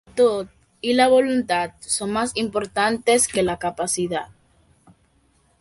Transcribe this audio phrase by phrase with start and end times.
[0.07, 0.47] La actitud
[0.81, 4.29] y la voluntad son más importantes que la capacidad